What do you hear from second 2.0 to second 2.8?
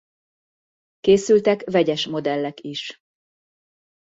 modellek